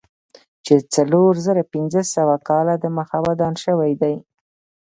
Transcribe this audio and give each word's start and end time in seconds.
چې 0.65 0.73
څلور 0.95 1.31
زره 1.45 1.63
پنځه 1.73 2.01
سوه 2.15 2.35
کاله 2.47 2.75
دمخه 2.85 3.17
ودان 3.27 3.53
شوی 3.63 3.93
دی. 4.01 4.15